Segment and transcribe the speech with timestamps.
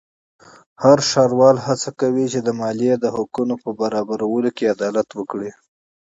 [0.83, 5.51] هر ښاروال هڅه کوي چې د مالیې د حقونو په برابرولو کې عدالت وکړي.